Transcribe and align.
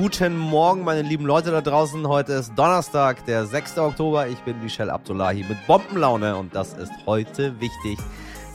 guten 0.00 0.36
Morgen, 0.36 0.84
meine 0.84 1.02
lieben 1.02 1.26
Leute 1.26 1.50
da 1.50 1.60
draußen. 1.60 2.06
Heute 2.06 2.34
ist 2.34 2.52
Donnerstag, 2.54 3.26
der 3.26 3.46
6. 3.46 3.78
Oktober. 3.78 4.28
Ich 4.28 4.38
bin 4.42 4.62
Michel 4.62 4.90
Abdullahi 4.90 5.42
mit 5.42 5.66
Bombenlaune 5.66 6.36
und 6.36 6.54
das 6.54 6.72
ist 6.74 6.92
heute 7.04 7.58
wichtig 7.60 7.98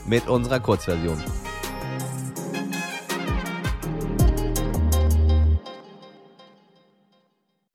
mit 0.05 0.29
unserer 0.29 0.61
Kurzversion. 0.61 1.21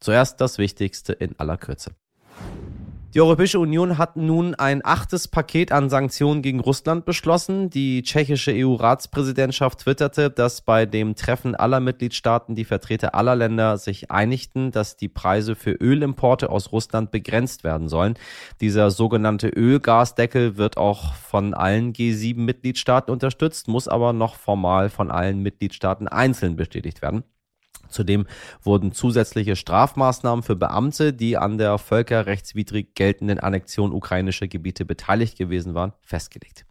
Zuerst 0.00 0.40
das 0.40 0.56
Wichtigste 0.56 1.12
in 1.12 1.38
aller 1.38 1.58
Kürze. 1.58 1.90
Die 3.14 3.22
Europäische 3.22 3.58
Union 3.58 3.96
hat 3.96 4.18
nun 4.18 4.54
ein 4.54 4.84
achtes 4.84 5.28
Paket 5.28 5.72
an 5.72 5.88
Sanktionen 5.88 6.42
gegen 6.42 6.60
Russland 6.60 7.06
beschlossen. 7.06 7.70
Die 7.70 8.02
tschechische 8.02 8.52
EU-Ratspräsidentschaft 8.54 9.78
twitterte, 9.78 10.28
dass 10.28 10.60
bei 10.60 10.84
dem 10.84 11.14
Treffen 11.14 11.54
aller 11.54 11.80
Mitgliedstaaten 11.80 12.54
die 12.54 12.66
Vertreter 12.66 13.14
aller 13.14 13.34
Länder 13.34 13.78
sich 13.78 14.10
einigten, 14.10 14.72
dass 14.72 14.98
die 14.98 15.08
Preise 15.08 15.54
für 15.54 15.72
Ölimporte 15.72 16.50
aus 16.50 16.70
Russland 16.70 17.10
begrenzt 17.10 17.64
werden 17.64 17.88
sollen. 17.88 18.12
Dieser 18.60 18.90
sogenannte 18.90 19.48
Ölgasdeckel 19.48 20.58
wird 20.58 20.76
auch 20.76 21.14
von 21.14 21.54
allen 21.54 21.94
G7-Mitgliedstaaten 21.94 23.10
unterstützt, 23.10 23.68
muss 23.68 23.88
aber 23.88 24.12
noch 24.12 24.34
formal 24.34 24.90
von 24.90 25.10
allen 25.10 25.42
Mitgliedstaaten 25.42 26.08
einzeln 26.08 26.56
bestätigt 26.56 27.00
werden. 27.00 27.24
Zudem 27.88 28.26
wurden 28.62 28.92
zusätzliche 28.92 29.56
Strafmaßnahmen 29.56 30.42
für 30.42 30.56
Beamte, 30.56 31.12
die 31.12 31.36
an 31.36 31.58
der 31.58 31.78
völkerrechtswidrig 31.78 32.94
geltenden 32.94 33.40
Annexion 33.40 33.92
ukrainischer 33.92 34.46
Gebiete 34.46 34.84
beteiligt 34.84 35.38
gewesen 35.38 35.74
waren, 35.74 35.92
festgelegt. 36.02 36.66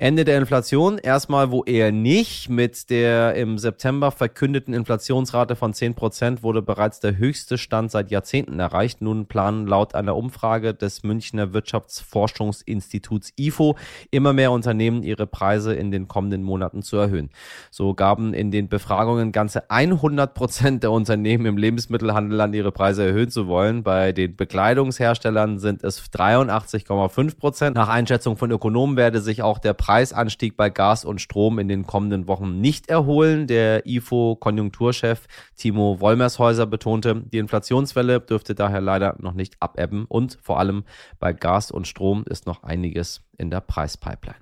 Ende 0.00 0.24
der 0.24 0.38
Inflation 0.38 0.96
erstmal 0.96 1.50
wo 1.50 1.62
eher 1.62 1.92
nicht. 1.92 2.48
Mit 2.48 2.88
der 2.88 3.34
im 3.34 3.58
September 3.58 4.10
verkündeten 4.10 4.72
Inflationsrate 4.72 5.56
von 5.56 5.74
10 5.74 5.94
Prozent 5.94 6.42
wurde 6.42 6.62
bereits 6.62 7.00
der 7.00 7.18
höchste 7.18 7.58
Stand 7.58 7.90
seit 7.90 8.10
Jahrzehnten 8.10 8.58
erreicht. 8.60 9.02
Nun 9.02 9.26
planen 9.26 9.66
laut 9.66 9.94
einer 9.94 10.16
Umfrage 10.16 10.72
des 10.72 11.02
Münchner 11.02 11.52
Wirtschaftsforschungsinstituts 11.52 13.34
IFO 13.36 13.76
immer 14.10 14.32
mehr 14.32 14.52
Unternehmen 14.52 15.02
ihre 15.02 15.26
Preise 15.26 15.74
in 15.74 15.90
den 15.90 16.08
kommenden 16.08 16.44
Monaten 16.44 16.80
zu 16.80 16.96
erhöhen. 16.96 17.28
So 17.70 17.92
gaben 17.92 18.32
in 18.32 18.50
den 18.50 18.70
Befragungen 18.70 19.32
ganze 19.32 19.68
100 19.68 20.32
Prozent 20.32 20.82
der 20.82 20.92
Unternehmen 20.92 21.44
im 21.44 21.58
Lebensmittelhandel 21.58 22.40
an, 22.40 22.54
ihre 22.54 22.72
Preise 22.72 23.04
erhöhen 23.04 23.28
zu 23.28 23.48
wollen. 23.48 23.82
Bei 23.82 24.12
den 24.12 24.34
Bekleidungsherstellern 24.34 25.58
sind 25.58 25.84
es 25.84 26.10
83,5 26.10 27.38
Prozent. 27.38 27.76
Nach 27.76 27.90
Einschätzung 27.90 28.38
von 28.38 28.50
Ökonomen 28.50 28.96
werde 28.96 29.20
sich 29.20 29.42
auch 29.42 29.58
der 29.58 29.74
Preis 29.74 29.89
Preisanstieg 29.90 30.56
bei 30.56 30.70
Gas 30.70 31.04
und 31.04 31.20
Strom 31.20 31.58
in 31.58 31.66
den 31.66 31.84
kommenden 31.84 32.28
Wochen 32.28 32.60
nicht 32.60 32.88
erholen. 32.88 33.48
Der 33.48 33.84
IFO-Konjunkturchef 33.86 35.26
Timo 35.56 35.98
Wollmershäuser 35.98 36.66
betonte, 36.66 37.24
die 37.24 37.38
Inflationswelle 37.38 38.20
dürfte 38.20 38.54
daher 38.54 38.80
leider 38.80 39.16
noch 39.18 39.34
nicht 39.34 39.56
abebben 39.58 40.04
und 40.04 40.38
vor 40.40 40.60
allem 40.60 40.84
bei 41.18 41.32
Gas 41.32 41.72
und 41.72 41.88
Strom 41.88 42.22
ist 42.30 42.46
noch 42.46 42.62
einiges 42.62 43.22
in 43.36 43.50
der 43.50 43.62
Preispipeline. 43.62 44.36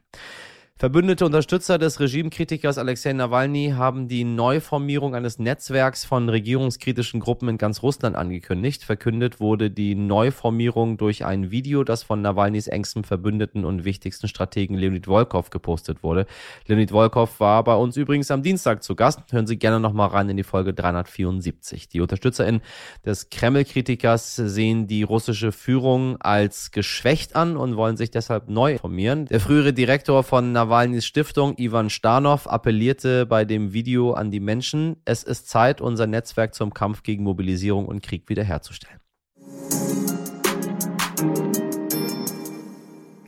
Verbündete 0.81 1.27
Unterstützer 1.27 1.77
des 1.77 1.99
Regimekritikers 1.99 2.79
Alexei 2.79 3.13
Nawalny 3.13 3.73
haben 3.77 4.07
die 4.07 4.23
Neuformierung 4.23 5.17
eines 5.17 5.41
Netzwerks 5.41 6.05
von 6.05 6.29
regierungskritischen 6.29 7.19
Gruppen 7.19 7.49
in 7.49 7.59
ganz 7.59 7.83
Russland 7.83 8.15
angekündigt. 8.15 8.85
Verkündet 8.85 9.41
wurde 9.41 9.73
die 9.73 9.97
Neuformierung 9.97 10.97
durch 10.97 11.25
ein 11.25 11.51
Video, 11.51 11.83
das 11.83 12.05
von 12.05 12.23
Nawalnys 12.23 12.69
engstem 12.69 13.03
Verbündeten 13.03 13.65
und 13.65 13.85
wichtigsten 13.85 14.29
Strategen 14.29 14.77
Leonid 14.77 15.09
Volkov 15.09 15.51
gepostet 15.51 16.05
wurde. 16.05 16.27
Leonid 16.69 16.93
Volkov 16.93 17.41
war 17.41 17.65
bei 17.65 17.75
uns 17.75 17.97
übrigens 17.97 18.31
am 18.31 18.45
Dienstag 18.45 18.85
zu 18.85 18.95
Gast. 18.95 19.19
Hören 19.33 19.49
Sie 19.49 19.59
gerne 19.59 19.81
nochmal 19.81 20.11
rein 20.11 20.29
in 20.29 20.37
die 20.37 20.45
Folge 20.45 20.75
374. 20.75 21.89
Die 21.89 22.01
UnterstützerInnen 22.01 22.61
des 23.05 23.31
Kreml-Kritikers 23.31 24.37
sehen 24.37 24.87
die 24.87 25.03
russische 25.03 25.51
Führung 25.51 26.21
als 26.21 26.71
geschwächt 26.71 27.35
an 27.35 27.57
und 27.57 27.75
wollen 27.75 27.97
sich 27.97 28.13
deshalb 28.13 28.49
neu 28.49 28.79
formieren. 28.79 29.27
Der 29.27 29.41
frühere 29.41 29.73
Direktor 29.73 30.23
von 30.23 30.53
Nawalny 30.53 30.68
Nawalnys 30.69 31.07
Stiftung 31.07 31.57
Ivan 31.57 31.89
Stanov 31.89 32.47
appellierte 32.47 33.25
bei 33.25 33.47
dem 33.47 33.73
Video 33.73 34.13
an 34.13 34.31
die 34.31 34.39
Menschen, 34.39 34.97
es 35.07 35.23
ist 35.23 35.49
Zeit, 35.49 35.81
unser 35.81 36.07
Netzwerk 36.07 36.55
zum 36.55 36.75
Kampf 36.75 37.03
gegen 37.03 37.25
Mobilisierung 37.25 37.87
und 37.87 38.03
Krieg 38.03 38.29
wiederherzustellen. 38.29 39.01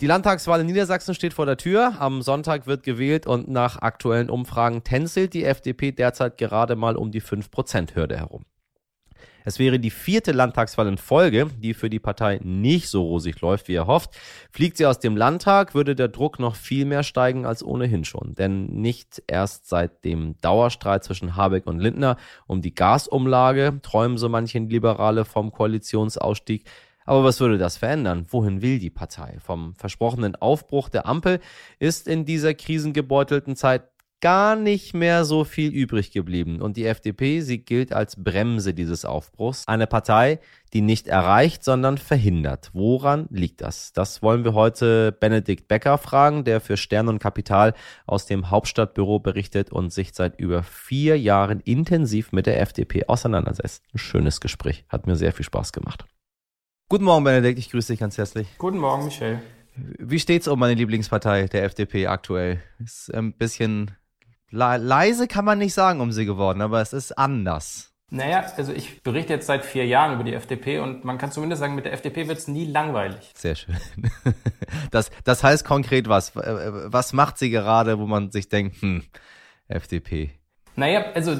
Die 0.02 0.06
Landtagswahl 0.06 0.60
in 0.60 0.66
Niedersachsen 0.66 1.14
steht 1.14 1.32
vor 1.32 1.46
der 1.46 1.56
Tür. 1.56 1.94
Am 1.98 2.20
Sonntag 2.20 2.66
wird 2.66 2.82
gewählt 2.82 3.26
und 3.26 3.48
nach 3.48 3.78
aktuellen 3.78 4.28
Umfragen 4.28 4.84
tänzelt 4.84 5.32
die 5.32 5.44
FDP 5.44 5.92
derzeit 5.92 6.36
gerade 6.36 6.76
mal 6.76 6.94
um 6.94 7.10
die 7.10 7.22
5%-Hürde 7.22 8.18
herum. 8.18 8.44
Es 9.44 9.58
wäre 9.58 9.78
die 9.78 9.90
vierte 9.90 10.32
Landtagswahl 10.32 10.86
in 10.86 10.98
Folge, 10.98 11.46
die 11.58 11.74
für 11.74 11.90
die 11.90 11.98
Partei 11.98 12.40
nicht 12.42 12.88
so 12.88 13.02
rosig 13.02 13.40
läuft, 13.40 13.68
wie 13.68 13.74
er 13.74 13.86
hofft. 13.86 14.16
Fliegt 14.50 14.76
sie 14.76 14.86
aus 14.86 14.98
dem 14.98 15.16
Landtag, 15.16 15.74
würde 15.74 15.94
der 15.94 16.08
Druck 16.08 16.38
noch 16.38 16.56
viel 16.56 16.84
mehr 16.84 17.02
steigen 17.02 17.46
als 17.46 17.64
ohnehin 17.64 18.04
schon. 18.04 18.34
Denn 18.34 18.66
nicht 18.66 19.22
erst 19.26 19.68
seit 19.68 20.04
dem 20.04 20.36
Dauerstreit 20.40 21.04
zwischen 21.04 21.36
Habeck 21.36 21.66
und 21.66 21.78
Lindner 21.78 22.16
um 22.46 22.62
die 22.62 22.74
Gasumlage 22.74 23.80
träumen 23.82 24.18
so 24.18 24.28
manche 24.28 24.58
Liberale 24.58 25.24
vom 25.24 25.52
Koalitionsausstieg. 25.52 26.64
Aber 27.06 27.24
was 27.24 27.40
würde 27.40 27.58
das 27.58 27.76
verändern? 27.76 28.26
Wohin 28.28 28.62
will 28.62 28.78
die 28.78 28.90
Partei? 28.90 29.38
Vom 29.40 29.74
versprochenen 29.74 30.36
Aufbruch 30.36 30.88
der 30.88 31.06
Ampel 31.06 31.40
ist 31.78 32.06
in 32.06 32.24
dieser 32.24 32.54
krisengebeutelten 32.54 33.56
Zeit 33.56 33.82
gar 34.20 34.56
nicht 34.56 34.94
mehr 34.94 35.24
so 35.24 35.44
viel 35.44 35.72
übrig 35.72 36.12
geblieben. 36.12 36.60
Und 36.60 36.76
die 36.76 36.86
FDP, 36.86 37.40
sie 37.40 37.58
gilt 37.58 37.92
als 37.92 38.22
Bremse 38.22 38.74
dieses 38.74 39.04
Aufbruchs. 39.04 39.66
Eine 39.66 39.86
Partei, 39.86 40.40
die 40.72 40.82
nicht 40.82 41.08
erreicht, 41.08 41.64
sondern 41.64 41.98
verhindert. 41.98 42.70
Woran 42.72 43.26
liegt 43.30 43.60
das? 43.62 43.92
Das 43.92 44.22
wollen 44.22 44.44
wir 44.44 44.54
heute 44.54 45.12
Benedikt 45.12 45.68
Becker 45.68 45.98
fragen, 45.98 46.44
der 46.44 46.60
für 46.60 46.76
Stern 46.76 47.08
und 47.08 47.18
Kapital 47.18 47.74
aus 48.06 48.26
dem 48.26 48.50
Hauptstadtbüro 48.50 49.18
berichtet 49.20 49.72
und 49.72 49.92
sich 49.92 50.12
seit 50.12 50.38
über 50.38 50.62
vier 50.62 51.18
Jahren 51.18 51.60
intensiv 51.60 52.32
mit 52.32 52.46
der 52.46 52.60
FDP 52.60 53.06
auseinandersetzt. 53.06 53.82
Ein 53.94 53.98
schönes 53.98 54.40
Gespräch. 54.40 54.84
Hat 54.88 55.06
mir 55.06 55.16
sehr 55.16 55.32
viel 55.32 55.44
Spaß 55.44 55.72
gemacht. 55.72 56.04
Guten 56.88 57.04
Morgen, 57.04 57.24
Benedikt. 57.24 57.58
Ich 57.58 57.70
grüße 57.70 57.92
dich 57.92 58.00
ganz 58.00 58.18
herzlich. 58.18 58.48
Guten 58.58 58.78
Morgen, 58.78 59.04
Michel. 59.04 59.40
Wie 59.76 60.18
steht's 60.18 60.48
um 60.48 60.58
meine 60.58 60.74
Lieblingspartei, 60.74 61.46
der 61.46 61.64
FDP, 61.64 62.08
aktuell? 62.08 62.60
Ist 62.80 63.14
ein 63.14 63.32
bisschen 63.32 63.92
leise 64.50 65.28
kann 65.28 65.44
man 65.44 65.58
nicht 65.58 65.74
sagen 65.74 66.00
um 66.00 66.12
sie 66.12 66.26
geworden, 66.26 66.60
aber 66.60 66.80
es 66.80 66.92
ist 66.92 67.16
anders. 67.16 67.90
Naja, 68.12 68.44
also 68.56 68.72
ich 68.72 69.04
berichte 69.04 69.32
jetzt 69.32 69.46
seit 69.46 69.64
vier 69.64 69.86
Jahren 69.86 70.14
über 70.14 70.24
die 70.24 70.34
FDP 70.34 70.80
und 70.80 71.04
man 71.04 71.16
kann 71.16 71.30
zumindest 71.30 71.60
sagen, 71.60 71.76
mit 71.76 71.84
der 71.84 71.92
FDP 71.92 72.26
wird 72.26 72.38
es 72.38 72.48
nie 72.48 72.66
langweilig. 72.66 73.32
Sehr 73.34 73.54
schön. 73.54 73.76
Das, 74.92 75.10
das 75.24 75.42
heißt 75.42 75.64
konkret 75.64 76.08
was? 76.08 76.34
Was 76.34 77.12
macht 77.12 77.38
sie 77.38 77.50
gerade, 77.50 77.98
wo 77.98 78.06
man 78.06 78.30
sich 78.30 78.48
denkt, 78.48 78.80
hm, 78.82 79.02
FDP? 79.68 80.30
Naja, 80.76 81.06
also 81.14 81.36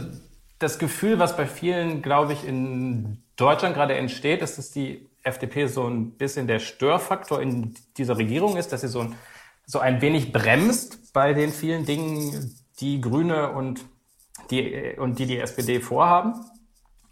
das 0.59 0.79
Gefühl, 0.79 1.19
was 1.19 1.37
bei 1.37 1.47
vielen, 1.47 2.03
glaube 2.03 2.33
ich, 2.33 2.45
in 2.45 3.23
Deutschland 3.37 3.75
gerade 3.75 3.95
entsteht, 3.95 4.43
ist, 4.43 4.59
dass 4.59 4.71
die 4.71 5.09
FDP 5.23 5.67
so 5.67 5.87
ein 5.89 6.13
bisschen 6.13 6.47
der 6.47 6.59
Störfaktor 6.59 7.41
in 7.41 7.75
dieser 7.97 8.19
Regierung 8.19 8.57
ist, 8.57 8.73
dass 8.73 8.83
sie 8.83 8.89
so 8.89 9.01
ein, 9.01 9.15
so 9.67 9.79
ein 9.79 10.01
wenig 10.01 10.33
bremst 10.33 11.13
bei 11.13 11.33
den 11.33 11.51
vielen 11.51 11.87
Dingen, 11.87 12.55
die 12.81 13.01
Grüne 13.01 13.53
und 13.53 13.85
die, 14.51 14.95
und 14.99 15.19
die, 15.19 15.27
die 15.27 15.39
SPD 15.39 15.81
vorhaben. 15.81 16.35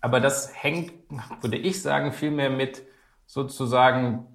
Aber 0.01 0.21
das 0.21 0.51
hängt, 0.55 0.93
würde 1.41 1.57
ich 1.57 1.83
sagen, 1.83 2.13
vielmehr 2.13 2.51
mit 2.51 2.83
sozusagen 3.27 4.27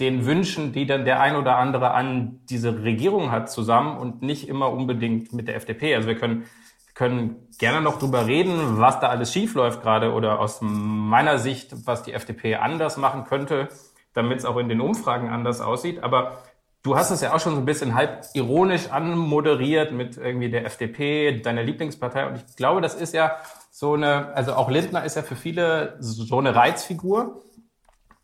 den 0.00 0.24
Wünschen, 0.24 0.72
die 0.72 0.86
dann 0.86 1.04
der 1.04 1.20
ein 1.20 1.36
oder 1.36 1.56
andere 1.56 1.92
an 1.92 2.40
diese 2.48 2.82
Regierung 2.82 3.30
hat, 3.30 3.50
zusammen 3.50 3.98
und 3.98 4.22
nicht 4.22 4.48
immer 4.48 4.72
unbedingt 4.72 5.32
mit 5.32 5.46
der 5.46 5.56
FDP. 5.56 5.94
Also 5.94 6.08
wir 6.08 6.16
können, 6.16 6.46
können 6.94 7.48
gerne 7.58 7.82
noch 7.82 7.98
drüber 7.98 8.26
reden, 8.26 8.78
was 8.78 8.98
da 9.00 9.08
alles 9.08 9.32
schiefläuft 9.32 9.82
gerade 9.82 10.12
oder 10.12 10.40
aus 10.40 10.60
meiner 10.62 11.38
Sicht, 11.38 11.86
was 11.86 12.02
die 12.02 12.14
FDP 12.14 12.56
anders 12.56 12.96
machen 12.96 13.24
könnte, 13.24 13.68
damit 14.14 14.38
es 14.38 14.46
auch 14.46 14.56
in 14.56 14.70
den 14.70 14.80
Umfragen 14.80 15.28
anders 15.28 15.60
aussieht. 15.60 16.02
Aber 16.02 16.38
Du 16.82 16.96
hast 16.96 17.10
es 17.10 17.20
ja 17.20 17.34
auch 17.34 17.40
schon 17.40 17.54
so 17.54 17.60
ein 17.60 17.66
bisschen 17.66 17.94
halb 17.94 18.24
ironisch 18.32 18.90
anmoderiert 18.90 19.92
mit 19.92 20.16
irgendwie 20.16 20.50
der 20.50 20.64
FDP, 20.64 21.40
deiner 21.40 21.62
Lieblingspartei. 21.62 22.26
Und 22.26 22.36
ich 22.36 22.56
glaube, 22.56 22.80
das 22.80 22.94
ist 22.94 23.12
ja 23.12 23.36
so 23.70 23.94
eine, 23.94 24.34
also 24.34 24.54
auch 24.54 24.70
Lindner 24.70 25.04
ist 25.04 25.16
ja 25.16 25.22
für 25.22 25.36
viele 25.36 25.96
so 26.00 26.38
eine 26.38 26.54
Reizfigur. 26.54 27.42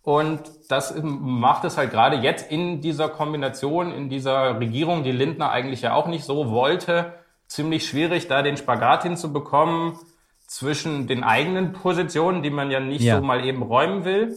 Und 0.03 0.41
das 0.69 0.95
macht 1.03 1.65
es 1.65 1.77
halt 1.77 1.91
gerade 1.91 2.17
jetzt 2.17 2.51
in 2.51 2.81
dieser 2.81 3.09
Kombination, 3.09 3.93
in 3.93 4.09
dieser 4.09 4.59
Regierung, 4.59 5.03
die 5.03 5.13
Lindner 5.13 5.51
eigentlich 5.51 5.83
ja 5.83 5.95
auch 5.95 6.07
nicht 6.07 6.25
so 6.25 6.51
wollte, 6.51 7.13
ziemlich 7.49 7.87
schwierig, 7.87 8.29
da 8.29 8.43
den 8.43 8.57
Spagat 8.57 9.03
hinzubekommen 9.03 9.99
zwischen 10.47 11.09
den 11.09 11.25
eigenen 11.25 11.73
Positionen, 11.73 12.43
die 12.43 12.51
man 12.51 12.71
ja 12.71 12.81
nicht 12.81 13.03
ja. 13.03 13.17
so 13.17 13.23
mal 13.23 13.45
eben 13.45 13.63
räumen 13.63 14.05
will, 14.05 14.37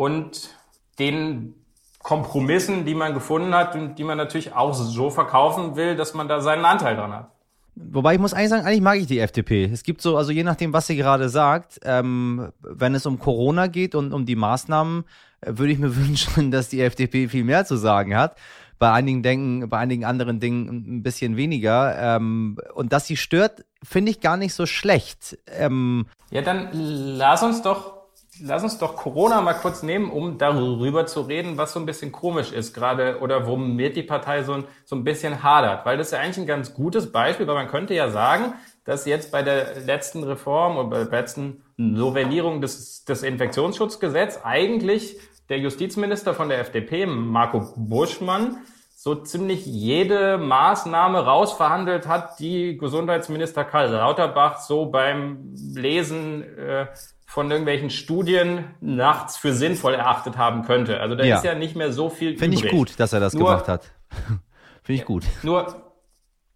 und 0.00 0.54
den 0.98 1.59
Kompromissen, 2.02 2.84
die 2.86 2.94
man 2.94 3.14
gefunden 3.14 3.54
hat 3.54 3.74
und 3.74 3.96
die 3.96 4.04
man 4.04 4.16
natürlich 4.16 4.54
auch 4.54 4.72
so 4.72 5.10
verkaufen 5.10 5.76
will, 5.76 5.96
dass 5.96 6.14
man 6.14 6.28
da 6.28 6.40
seinen 6.40 6.64
Anteil 6.64 6.96
dran 6.96 7.12
hat. 7.12 7.30
Wobei 7.74 8.14
ich 8.14 8.20
muss 8.20 8.34
eigentlich 8.34 8.50
sagen, 8.50 8.66
eigentlich 8.66 8.80
mag 8.80 8.98
ich 8.98 9.06
die 9.06 9.20
FDP. 9.20 9.64
Es 9.64 9.82
gibt 9.82 10.02
so, 10.02 10.16
also 10.16 10.32
je 10.32 10.42
nachdem, 10.42 10.72
was 10.72 10.86
sie 10.86 10.96
gerade 10.96 11.28
sagt, 11.28 11.80
ähm, 11.84 12.50
wenn 12.60 12.94
es 12.94 13.06
um 13.06 13.18
Corona 13.18 13.68
geht 13.68 13.94
und 13.94 14.12
um 14.12 14.26
die 14.26 14.36
Maßnahmen, 14.36 15.04
äh, 15.40 15.52
würde 15.56 15.72
ich 15.72 15.78
mir 15.78 15.94
wünschen, 15.96 16.50
dass 16.50 16.68
die 16.68 16.80
FDP 16.80 17.28
viel 17.28 17.44
mehr 17.44 17.64
zu 17.64 17.76
sagen 17.76 18.16
hat. 18.16 18.36
Bei 18.78 18.92
einigen 18.92 19.22
Denken, 19.22 19.68
bei 19.68 19.78
einigen 19.78 20.06
anderen 20.06 20.40
Dingen 20.40 20.68
ein 20.68 21.02
bisschen 21.02 21.36
weniger. 21.36 22.16
Ähm, 22.16 22.58
und 22.74 22.92
dass 22.92 23.06
sie 23.06 23.16
stört, 23.16 23.64
finde 23.82 24.10
ich 24.10 24.20
gar 24.20 24.38
nicht 24.38 24.54
so 24.54 24.64
schlecht. 24.64 25.38
Ähm, 25.46 26.06
ja, 26.30 26.40
dann 26.40 26.70
lass 26.72 27.42
uns 27.42 27.60
doch 27.62 27.99
lass 28.42 28.62
uns 28.62 28.78
doch 28.78 28.96
Corona 28.96 29.40
mal 29.40 29.54
kurz 29.54 29.82
nehmen, 29.82 30.10
um 30.10 30.38
darüber 30.38 31.06
zu 31.06 31.22
reden, 31.22 31.56
was 31.56 31.72
so 31.72 31.80
ein 31.80 31.86
bisschen 31.86 32.12
komisch 32.12 32.52
ist 32.52 32.74
gerade 32.74 33.18
oder 33.20 33.46
womit 33.46 33.96
die 33.96 34.02
Partei 34.02 34.42
so 34.42 34.54
ein, 34.54 34.64
so 34.84 34.96
ein 34.96 35.04
bisschen 35.04 35.42
hadert. 35.42 35.86
Weil 35.86 35.96
das 35.96 36.08
ist 36.08 36.12
ja 36.12 36.20
eigentlich 36.20 36.38
ein 36.38 36.46
ganz 36.46 36.74
gutes 36.74 37.12
Beispiel, 37.12 37.46
weil 37.46 37.54
man 37.54 37.68
könnte 37.68 37.94
ja 37.94 38.10
sagen, 38.10 38.54
dass 38.84 39.06
jetzt 39.06 39.30
bei 39.30 39.42
der 39.42 39.80
letzten 39.80 40.24
Reform 40.24 40.76
oder 40.76 40.88
bei 40.88 41.04
der 41.04 41.20
letzten 41.20 41.62
Novellierung 41.76 42.60
des, 42.60 43.04
des 43.04 43.22
Infektionsschutzgesetzes 43.22 44.44
eigentlich 44.44 45.18
der 45.48 45.58
Justizminister 45.58 46.34
von 46.34 46.48
der 46.48 46.60
FDP, 46.60 47.06
Marco 47.06 47.72
Buschmann, 47.76 48.58
so 48.94 49.14
ziemlich 49.14 49.64
jede 49.64 50.36
Maßnahme 50.36 51.24
rausverhandelt 51.24 52.06
hat, 52.06 52.38
die 52.38 52.76
Gesundheitsminister 52.76 53.64
Karl 53.64 53.90
Lauterbach 53.90 54.60
so 54.60 54.86
beim 54.86 55.54
Lesen 55.74 56.42
äh, 56.42 56.86
von 57.30 57.48
irgendwelchen 57.48 57.90
Studien 57.90 58.64
nachts 58.80 59.36
für 59.36 59.52
sinnvoll 59.52 59.94
erachtet 59.94 60.36
haben 60.36 60.64
könnte. 60.64 60.98
Also 60.98 61.14
da 61.14 61.22
ja. 61.22 61.36
ist 61.36 61.44
ja 61.44 61.54
nicht 61.54 61.76
mehr 61.76 61.92
so 61.92 62.10
viel 62.10 62.36
Finde 62.36 62.56
ich 62.56 62.68
gut, 62.68 62.98
dass 62.98 63.12
er 63.12 63.20
das 63.20 63.34
nur, 63.34 63.44
gemacht 63.44 63.68
hat. 63.68 63.84
Finde 64.82 65.00
ich 65.00 65.04
gut. 65.04 65.22
Nur, 65.44 65.92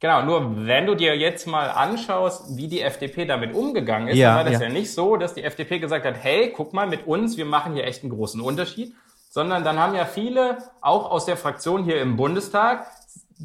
genau, 0.00 0.24
nur 0.24 0.66
wenn 0.66 0.86
du 0.86 0.96
dir 0.96 1.16
jetzt 1.16 1.46
mal 1.46 1.70
anschaust, 1.70 2.56
wie 2.56 2.66
die 2.66 2.80
FDP 2.80 3.24
damit 3.24 3.54
umgegangen 3.54 4.08
ist, 4.08 4.16
ja, 4.16 4.34
war 4.34 4.42
das 4.42 4.54
ja. 4.54 4.62
ja 4.62 4.68
nicht 4.68 4.92
so, 4.92 5.16
dass 5.16 5.34
die 5.34 5.44
FDP 5.44 5.78
gesagt 5.78 6.04
hat, 6.04 6.16
hey, 6.20 6.52
guck 6.52 6.72
mal, 6.72 6.88
mit 6.88 7.06
uns, 7.06 7.36
wir 7.36 7.46
machen 7.46 7.74
hier 7.74 7.84
echt 7.84 8.02
einen 8.02 8.10
großen 8.10 8.40
Unterschied, 8.40 8.96
sondern 9.30 9.62
dann 9.62 9.78
haben 9.78 9.94
ja 9.94 10.06
viele, 10.06 10.58
auch 10.80 11.08
aus 11.08 11.24
der 11.24 11.36
Fraktion 11.36 11.84
hier 11.84 12.00
im 12.00 12.16
Bundestag, 12.16 12.88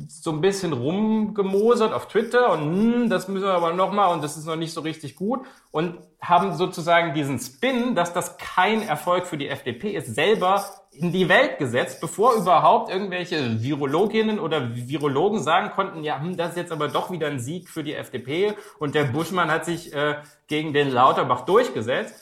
so 0.07 0.31
ein 0.31 0.41
bisschen 0.41 0.73
rumgemosert 0.73 1.93
auf 1.93 2.07
Twitter 2.07 2.51
und 2.51 2.61
hm, 2.61 3.09
das 3.09 3.27
müssen 3.27 3.45
wir 3.45 3.53
aber 3.53 3.73
nochmal 3.73 4.13
und 4.13 4.23
das 4.23 4.37
ist 4.37 4.45
noch 4.45 4.55
nicht 4.55 4.73
so 4.73 4.81
richtig 4.81 5.15
gut 5.15 5.41
und 5.71 5.97
haben 6.21 6.55
sozusagen 6.55 7.13
diesen 7.13 7.39
Spin, 7.39 7.95
dass 7.95 8.13
das 8.13 8.37
kein 8.37 8.81
Erfolg 8.81 9.25
für 9.25 9.37
die 9.37 9.47
FDP 9.47 9.95
ist, 9.95 10.13
selber 10.13 10.63
in 10.91 11.11
die 11.11 11.27
Welt 11.27 11.57
gesetzt, 11.57 12.01
bevor 12.01 12.33
überhaupt 12.33 12.91
irgendwelche 12.91 13.63
Virologinnen 13.63 14.39
oder 14.39 14.75
Virologen 14.75 15.41
sagen 15.41 15.71
konnten, 15.71 16.03
ja, 16.03 16.19
hm, 16.19 16.37
das 16.37 16.51
ist 16.51 16.57
jetzt 16.57 16.71
aber 16.71 16.87
doch 16.87 17.09
wieder 17.09 17.27
ein 17.27 17.39
Sieg 17.39 17.67
für 17.67 17.83
die 17.83 17.95
FDP 17.95 18.53
und 18.77 18.93
der 18.93 19.05
Buschmann 19.05 19.49
hat 19.49 19.65
sich 19.65 19.93
äh, 19.93 20.17
gegen 20.47 20.73
den 20.73 20.91
Lauterbach 20.91 21.41
durchgesetzt. 21.45 22.15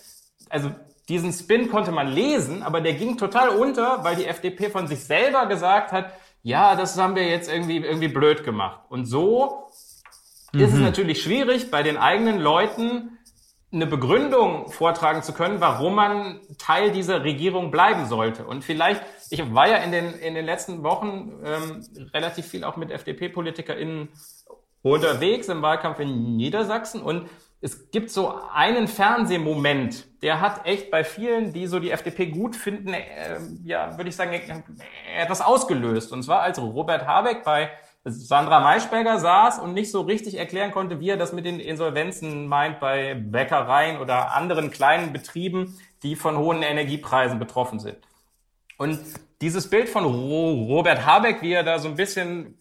Also 0.50 0.72
diesen 1.10 1.32
Spin 1.32 1.70
konnte 1.70 1.92
man 1.92 2.08
lesen, 2.08 2.64
aber 2.64 2.82
der 2.82 2.94
ging 2.94 3.18
total 3.18 3.50
unter, 3.50 4.04
weil 4.04 4.16
die 4.16 4.26
FDP 4.26 4.70
von 4.70 4.88
sich 4.88 5.04
selber 5.06 5.46
gesagt 5.46 5.92
hat, 5.92 6.12
ja, 6.48 6.76
das 6.76 6.98
haben 6.98 7.18
wir 7.18 7.28
jetzt 7.28 7.52
irgendwie, 7.52 7.76
irgendwie 7.76 8.08
blöd 8.08 8.46
gemacht. 8.46 8.80
Und 8.88 9.06
so 9.06 9.68
mhm. 10.54 10.62
ist 10.62 10.70
es 10.70 10.78
mhm. 10.78 10.86
natürlich 10.86 11.22
schwierig, 11.22 11.70
bei 11.70 11.84
den 11.84 11.98
eigenen 11.98 12.40
Leuten 12.40 13.18
eine 13.70 13.86
Begründung 13.86 14.72
vortragen 14.72 15.24
zu 15.24 15.34
können, 15.34 15.60
warum 15.60 15.96
man 15.96 16.40
Teil 16.58 16.92
dieser 16.92 17.26
Regierung 17.26 17.70
bleiben 17.70 18.06
sollte. 18.06 18.46
Und 18.46 18.64
vielleicht, 18.64 19.04
ich 19.30 19.54
war 19.54 19.68
ja 19.68 19.76
in 19.78 19.92
den, 19.92 20.14
in 20.14 20.36
den 20.36 20.46
letzten 20.46 20.84
Wochen 20.84 21.34
ähm, 21.44 21.86
relativ 22.14 22.48
viel 22.48 22.64
auch 22.64 22.78
mit 22.78 22.92
FDP-PolitikerInnen 22.92 24.08
unterwegs 24.84 25.50
im 25.50 25.62
Wahlkampf 25.62 26.00
in 26.00 26.38
Niedersachsen 26.38 27.02
und 27.02 27.30
es 27.60 27.90
gibt 27.92 28.12
so 28.12 28.36
einen 28.54 28.88
Fernsehmoment, 28.88 30.22
der 30.22 30.42
hat 30.42 30.66
echt 30.66 30.92
bei 30.92 31.04
vielen, 31.04 31.54
die 31.54 31.68
so 31.68 31.80
die 31.80 31.92
FDP 31.92 32.28
gut 32.28 32.56
finden, 32.56 32.94
äh, 32.94 33.40
ja, 33.64 33.98
würde 33.98 34.10
ich 34.10 34.16
sagen, 34.16 34.40
etwas 35.18 35.42
ausgelöst. 35.42 36.12
Und 36.12 36.24
zwar 36.24 36.42
als 36.42 36.60
Robert 36.60 37.08
Habeck 37.08 37.44
bei 37.44 37.72
Sandra 38.04 38.60
Maischberger 38.60 39.20
saß 39.20 39.60
und 39.60 39.74
nicht 39.74 39.92
so 39.92 40.02
richtig 40.02 40.38
erklären 40.38 40.72
konnte, 40.72 41.00
wie 41.00 41.10
er 41.10 41.18
das 41.18 41.34
mit 41.34 41.46
den 41.46 41.60
Insolvenzen 41.60 42.48
meint 42.48 42.80
bei 42.80 43.16
Bäckereien 43.16 44.00
oder 44.00 44.36
anderen 44.36 44.72
kleinen 44.72 45.12
Betrieben, 45.12 45.78
die 46.04 46.16
von 46.16 46.38
hohen 46.38 46.62
Energiepreisen 46.62 47.40
betroffen 47.40 47.80
sind. 47.80 47.98
Und 48.78 49.00
dieses 49.42 49.70
Bild 49.70 49.90
von 49.90 50.06
Robert 50.06 51.06
Habeck, 51.06 51.42
wie 51.42 51.54
er 51.54 51.64
da 51.64 51.80
so 51.80 51.88
ein 51.88 51.96
bisschen 51.96 52.58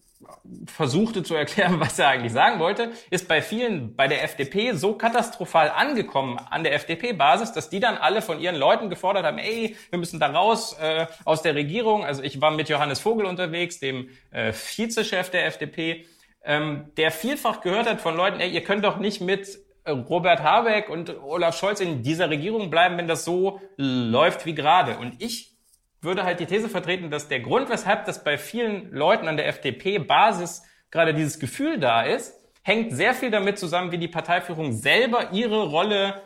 versuchte 0.65 1.23
zu 1.23 1.35
erklären, 1.35 1.79
was 1.79 1.99
er 1.99 2.09
eigentlich 2.09 2.33
sagen 2.33 2.59
wollte, 2.59 2.91
ist 3.09 3.27
bei 3.27 3.41
vielen 3.41 3.95
bei 3.95 4.07
der 4.07 4.23
FDP 4.23 4.73
so 4.73 4.93
katastrophal 4.93 5.69
angekommen 5.69 6.39
an 6.49 6.63
der 6.63 6.73
FDP-Basis, 6.73 7.53
dass 7.53 7.69
die 7.69 7.79
dann 7.79 7.97
alle 7.97 8.21
von 8.21 8.39
ihren 8.39 8.55
Leuten 8.55 8.89
gefordert 8.89 9.25
haben, 9.25 9.37
ey, 9.37 9.75
wir 9.89 9.99
müssen 9.99 10.19
da 10.19 10.27
raus 10.27 10.77
äh, 10.79 11.07
aus 11.25 11.41
der 11.41 11.55
Regierung. 11.55 12.03
Also 12.03 12.23
ich 12.23 12.41
war 12.41 12.51
mit 12.51 12.69
Johannes 12.69 12.99
Vogel 12.99 13.25
unterwegs, 13.25 13.79
dem 13.79 14.09
äh, 14.31 14.53
Vizechef 14.53 15.29
der 15.29 15.45
FDP, 15.45 16.05
ähm, 16.43 16.91
der 16.97 17.11
vielfach 17.11 17.61
gehört 17.61 17.89
hat 17.89 18.01
von 18.01 18.15
Leuten, 18.15 18.39
ey, 18.39 18.49
ihr 18.49 18.63
könnt 18.63 18.85
doch 18.85 18.97
nicht 18.97 19.21
mit 19.21 19.59
Robert 19.87 20.43
Habeck 20.43 20.89
und 20.89 21.17
Olaf 21.23 21.57
Scholz 21.57 21.79
in 21.79 22.03
dieser 22.03 22.29
Regierung 22.29 22.69
bleiben, 22.69 22.97
wenn 22.97 23.07
das 23.07 23.23
so 23.23 23.61
läuft 23.77 24.45
wie 24.45 24.53
gerade. 24.53 24.97
Und 24.97 25.21
ich 25.21 25.56
würde 26.01 26.23
halt 26.23 26.39
die 26.39 26.45
These 26.45 26.69
vertreten, 26.69 27.09
dass 27.09 27.27
der 27.27 27.39
Grund, 27.39 27.69
weshalb 27.69 28.05
das 28.05 28.23
bei 28.23 28.37
vielen 28.37 28.91
Leuten 28.91 29.27
an 29.27 29.37
der 29.37 29.47
FDP-Basis 29.47 30.63
gerade 30.91 31.13
dieses 31.13 31.39
Gefühl 31.39 31.79
da 31.79 32.03
ist, 32.03 32.33
hängt 32.63 32.93
sehr 32.93 33.13
viel 33.13 33.31
damit 33.31 33.57
zusammen, 33.57 33.91
wie 33.91 33.97
die 33.97 34.07
Parteiführung 34.07 34.73
selber 34.73 35.31
ihre 35.31 35.63
Rolle 35.63 36.21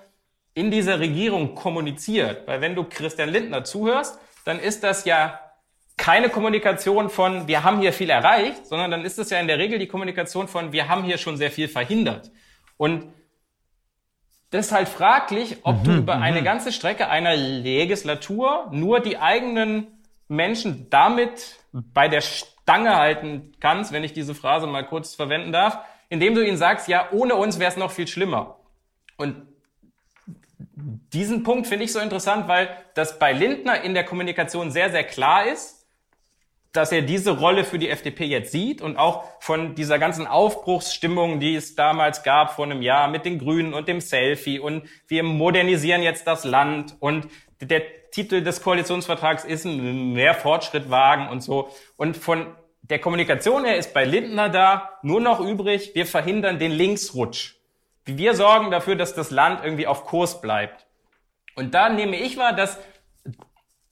in 0.53 0.71
dieser 0.71 1.00
Regierung 1.00 1.56
kommuniziert. 1.56 2.47
Weil 2.47 2.62
wenn 2.62 2.75
du 2.75 2.83
Christian 2.83 3.29
Lindner 3.29 3.63
zuhörst, 3.63 4.19
dann 4.44 4.59
ist 4.59 4.83
das 4.83 5.06
ja 5.06 5.39
keine 5.97 6.29
Kommunikation 6.29 7.09
von, 7.09 7.47
wir 7.47 7.63
haben 7.63 7.79
hier 7.79 7.94
viel 7.94 8.09
erreicht, 8.09 8.65
sondern 8.65 8.89
dann 8.89 9.06
ist 9.06 9.19
es 9.19 9.29
ja 9.29 9.39
in 9.39 9.47
der 9.47 9.59
Regel 9.59 9.77
die 9.77 9.88
Kommunikation 9.88 10.47
von, 10.47 10.71
wir 10.71 10.89
haben 10.89 11.03
hier 11.03 11.19
schon 11.19 11.38
sehr 11.38 11.51
viel 11.51 11.68
verhindert. 11.68 12.31
Und 12.75 13.13
das 14.51 14.68
ist 14.68 14.71
halt 14.74 14.89
fraglich, 14.89 15.57
ob 15.63 15.80
mhm, 15.80 15.83
du 15.83 15.92
über 15.98 16.18
mhm. 16.18 16.24
eine 16.24 16.44
ganze 16.44 16.71
Strecke 16.71 17.09
einer 17.09 17.36
Legislatur 17.36 18.68
nur 18.71 19.00
die 19.00 19.18
eigenen 19.18 19.88
Menschen 20.27 20.89
damit 20.89 21.57
bei 21.71 22.07
der 22.07 22.21
Stange 22.21 22.95
halten 22.95 23.53
kannst, 23.59 23.92
wenn 23.92 24.03
ich 24.03 24.13
diese 24.13 24.36
Phrase 24.36 24.68
mal 24.68 24.86
kurz 24.86 25.15
verwenden 25.15 25.51
darf, 25.51 25.80
indem 26.09 26.36
du 26.36 26.45
ihnen 26.45 26.57
sagst, 26.57 26.89
ja, 26.89 27.07
ohne 27.12 27.36
uns 27.36 27.59
wäre 27.59 27.71
es 27.71 27.77
noch 27.77 27.92
viel 27.92 28.07
schlimmer. 28.07 28.57
Und 29.18 29.47
diesen 30.75 31.44
Punkt 31.44 31.68
finde 31.68 31.85
ich 31.85 31.94
so 31.94 31.99
interessant, 31.99 32.47
weil 32.47 32.69
das 32.94 33.19
bei 33.19 33.31
Lindner 33.31 33.81
in 33.81 33.94
der 33.94 34.04
Kommunikation 34.04 34.71
sehr, 34.71 34.90
sehr 34.90 35.06
klar 35.06 35.45
ist, 35.45 35.81
dass 36.73 36.92
er 36.92 37.01
diese 37.01 37.31
Rolle 37.31 37.63
für 37.63 37.80
die 37.80 37.90
FDP 37.90 38.25
jetzt 38.25 38.51
sieht 38.51 38.81
und 38.81 38.97
auch 38.97 39.25
von 39.40 39.75
dieser 39.75 39.99
ganzen 39.99 40.25
Aufbruchsstimmung, 40.25 41.40
die 41.40 41.56
es 41.56 41.75
damals 41.75 42.23
gab 42.23 42.56
vor 42.56 42.66
einem 42.66 42.81
Jahr 42.81 43.09
mit 43.09 43.25
den 43.25 43.40
Grünen 43.40 43.73
und 43.73 43.87
dem 43.87 43.99
Selfie 43.99 44.59
und 44.59 44.83
wir 45.07 45.23
modernisieren 45.23 46.01
jetzt 46.01 46.28
das 46.28 46.45
Land 46.45 46.95
und 46.99 47.28
der 47.59 47.81
Titel 48.11 48.42
des 48.42 48.61
Koalitionsvertrags 48.61 49.45
ist 49.45 49.66
mehr 49.66 50.33
Fortschritt 50.33 50.90
wagen 50.90 51.30
und 51.30 51.42
so. 51.42 51.69
Und 51.95 52.18
von 52.18 52.56
der 52.81 52.99
Kommunikation 52.99 53.63
her 53.63 53.78
ist 53.78 53.94
bei 53.94 54.06
Lindner 54.06 54.49
da 54.49 54.99
nur 55.01 55.21
noch 55.21 55.40
übrig, 55.40 55.92
wir 55.94 56.06
verhindern 56.06 56.59
den 56.59 56.71
Linksrutsch. 56.71 57.56
Wir 58.06 58.33
sorgen 58.35 58.71
dafür, 58.71 58.95
dass 58.95 59.13
das 59.13 59.31
Land 59.31 59.63
irgendwie 59.63 59.87
auf 59.87 60.06
Kurs 60.06 60.42
bleibt. 60.42 60.87
Und 61.56 61.73
da 61.73 61.90
nehme 61.90 62.18
ich 62.18 62.37
wahr, 62.37 62.54
dass 62.54 62.80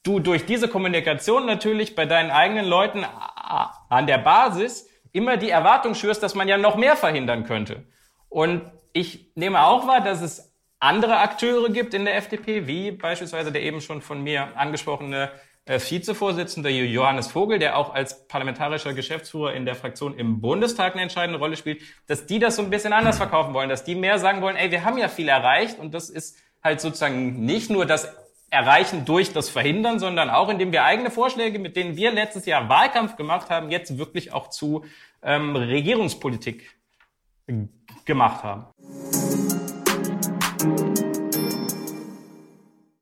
du 0.02 0.18
durch 0.18 0.46
diese 0.46 0.68
Kommunikation 0.68 1.46
natürlich 1.46 1.94
bei 1.94 2.06
deinen 2.06 2.30
eigenen 2.30 2.66
Leuten 2.66 3.04
an 3.04 4.06
der 4.06 4.18
Basis 4.18 4.88
immer 5.12 5.36
die 5.36 5.50
Erwartung 5.50 5.94
schürst, 5.94 6.22
dass 6.22 6.34
man 6.34 6.48
ja 6.48 6.56
noch 6.56 6.76
mehr 6.76 6.96
verhindern 6.96 7.44
könnte. 7.44 7.84
Und 8.28 8.62
ich 8.92 9.32
nehme 9.34 9.64
auch 9.64 9.86
wahr, 9.86 10.00
dass 10.00 10.22
es 10.22 10.54
andere 10.78 11.18
Akteure 11.18 11.68
gibt 11.70 11.94
in 11.94 12.04
der 12.04 12.16
FDP, 12.16 12.66
wie 12.66 12.90
beispielsweise 12.90 13.52
der 13.52 13.62
eben 13.62 13.80
schon 13.80 14.00
von 14.00 14.22
mir 14.22 14.56
angesprochene 14.56 15.30
äh, 15.66 15.78
Vizevorsitzende 15.78 16.70
Johannes 16.70 17.28
Vogel, 17.28 17.58
der 17.58 17.76
auch 17.76 17.92
als 17.92 18.26
parlamentarischer 18.28 18.94
Geschäftsführer 18.94 19.52
in 19.52 19.66
der 19.66 19.74
Fraktion 19.74 20.16
im 20.18 20.40
Bundestag 20.40 20.94
eine 20.94 21.02
entscheidende 21.02 21.38
Rolle 21.38 21.56
spielt, 21.56 21.82
dass 22.06 22.24
die 22.24 22.38
das 22.38 22.56
so 22.56 22.62
ein 22.62 22.70
bisschen 22.70 22.94
anders 22.94 23.18
verkaufen 23.18 23.52
wollen, 23.52 23.68
dass 23.68 23.84
die 23.84 23.94
mehr 23.94 24.18
sagen 24.18 24.40
wollen, 24.40 24.56
ey, 24.56 24.70
wir 24.70 24.84
haben 24.84 24.96
ja 24.96 25.08
viel 25.08 25.28
erreicht 25.28 25.78
und 25.78 25.92
das 25.92 26.08
ist 26.08 26.38
halt 26.62 26.80
sozusagen 26.80 27.44
nicht 27.44 27.70
nur 27.70 27.84
das 27.84 28.16
erreichen 28.50 29.04
durch 29.04 29.32
das 29.32 29.48
Verhindern, 29.48 29.98
sondern 29.98 30.28
auch 30.28 30.48
indem 30.48 30.72
wir 30.72 30.84
eigene 30.84 31.10
Vorschläge, 31.10 31.58
mit 31.58 31.76
denen 31.76 31.96
wir 31.96 32.10
letztes 32.10 32.46
Jahr 32.46 32.68
Wahlkampf 32.68 33.16
gemacht 33.16 33.48
haben, 33.48 33.70
jetzt 33.70 33.96
wirklich 33.96 34.32
auch 34.32 34.50
zu 34.50 34.84
ähm, 35.22 35.56
Regierungspolitik 35.56 36.76
gemacht 38.04 38.42
haben. 38.42 38.66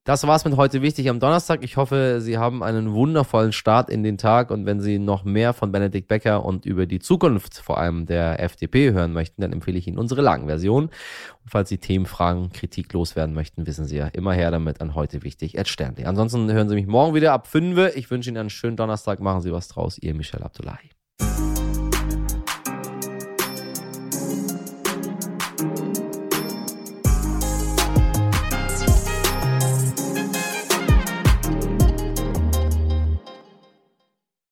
Das 0.08 0.26
war's 0.26 0.46
mit 0.46 0.56
heute 0.56 0.80
wichtig 0.80 1.10
am 1.10 1.20
Donnerstag. 1.20 1.62
Ich 1.62 1.76
hoffe, 1.76 2.22
Sie 2.22 2.38
haben 2.38 2.62
einen 2.62 2.94
wundervollen 2.94 3.52
Start 3.52 3.90
in 3.90 4.02
den 4.02 4.16
Tag 4.16 4.50
und 4.50 4.64
wenn 4.64 4.80
Sie 4.80 4.98
noch 4.98 5.22
mehr 5.22 5.52
von 5.52 5.70
Benedikt 5.70 6.08
Becker 6.08 6.46
und 6.46 6.64
über 6.64 6.86
die 6.86 6.98
Zukunft 6.98 7.58
vor 7.58 7.76
allem 7.76 8.06
der 8.06 8.42
FDP 8.42 8.92
hören 8.92 9.12
möchten, 9.12 9.42
dann 9.42 9.52
empfehle 9.52 9.76
ich 9.76 9.86
Ihnen 9.86 9.98
unsere 9.98 10.22
Lagenversion. 10.22 10.84
Und 10.84 10.92
falls 11.44 11.68
Sie 11.68 11.76
Themen, 11.76 12.06
Fragen, 12.06 12.48
Kritik 12.54 12.90
loswerden 12.94 13.34
möchten, 13.34 13.66
wissen 13.66 13.84
Sie 13.84 13.98
ja 13.98 14.06
immer 14.06 14.32
her 14.32 14.50
damit 14.50 14.80
an 14.80 14.94
heute 14.94 15.24
wichtig 15.24 15.58
at 15.58 15.68
Sternli. 15.68 16.06
Ansonsten 16.06 16.50
hören 16.50 16.70
Sie 16.70 16.74
mich 16.74 16.86
morgen 16.86 17.14
wieder 17.14 17.34
ab 17.34 17.46
5. 17.46 17.94
Ich 17.94 18.10
wünsche 18.10 18.30
Ihnen 18.30 18.38
einen 18.38 18.48
schönen 18.48 18.78
Donnerstag. 18.78 19.20
Machen 19.20 19.42
Sie 19.42 19.52
was 19.52 19.68
draus. 19.68 19.98
Ihr 19.98 20.14
Michel 20.14 20.42
Abdullahi. 20.42 20.88